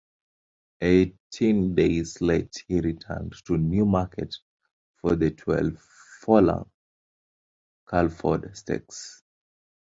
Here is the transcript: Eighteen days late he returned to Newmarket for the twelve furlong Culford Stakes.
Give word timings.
Eighteen 0.81 1.75
days 1.75 2.21
late 2.21 2.65
he 2.67 2.79
returned 2.79 3.35
to 3.45 3.55
Newmarket 3.55 4.35
for 4.99 5.15
the 5.15 5.29
twelve 5.29 5.77
furlong 6.21 6.71
Culford 7.85 8.57
Stakes. 8.57 9.21